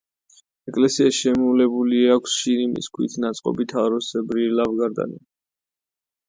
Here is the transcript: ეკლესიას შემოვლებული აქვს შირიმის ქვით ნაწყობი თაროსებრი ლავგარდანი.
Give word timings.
ეკლესიას 0.69 1.17
შემოვლებული 1.17 1.99
აქვს 2.15 2.37
შირიმის 2.37 2.89
ქვით 2.97 3.19
ნაწყობი 3.27 3.69
თაროსებრი 3.75 4.49
ლავგარდანი. 4.61 5.21